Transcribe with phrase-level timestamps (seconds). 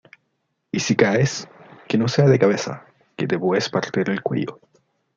[0.71, 1.47] y si caes,
[1.87, 4.59] que no sea de cabeza, que te puedes partir el cuello.